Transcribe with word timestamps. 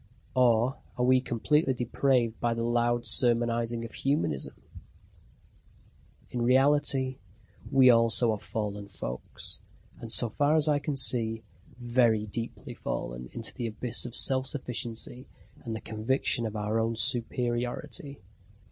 Or 0.33 0.77
are 0.97 1.05
we 1.05 1.21
completely 1.21 1.75
depraved 1.75 2.39
by 2.39 2.55
the 2.55 2.63
loud 2.63 3.05
sermonising 3.05 3.85
of 3.85 3.91
humanism? 3.93 4.55
In 6.31 6.41
reality, 6.41 7.19
we 7.69 7.91
also 7.91 8.31
are 8.31 8.39
fallen 8.39 8.89
folks, 8.89 9.61
and, 9.99 10.11
so 10.11 10.27
far 10.27 10.55
as 10.55 10.67
I 10.67 10.79
can 10.79 10.97
see, 10.97 11.43
very 11.79 12.25
deeply 12.25 12.73
fallen 12.73 13.29
into 13.33 13.53
the 13.53 13.67
abyss 13.67 14.07
of 14.07 14.15
self 14.15 14.47
sufficiency 14.47 15.27
and 15.63 15.75
the 15.75 15.79
conviction 15.81 16.47
of 16.47 16.55
our 16.55 16.79
own 16.79 16.95
superiority. 16.95 18.23